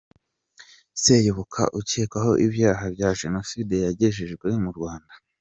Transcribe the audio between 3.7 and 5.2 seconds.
yagejejwe mu Rwanda.